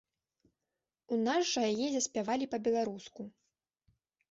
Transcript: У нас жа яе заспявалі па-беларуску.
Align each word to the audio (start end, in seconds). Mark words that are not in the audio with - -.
У 1.15 1.19
нас 1.25 1.41
жа 1.51 1.61
яе 1.75 1.87
заспявалі 1.97 2.45
па-беларуску. 2.55 3.21